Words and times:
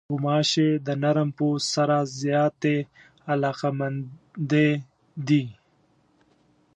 غوماشې 0.11 0.69
د 0.85 0.87
نرم 1.03 1.29
پوست 1.37 1.67
سره 1.75 1.97
زیاتې 2.21 2.77
علاقمندې 3.31 4.69
دي. 5.27 5.45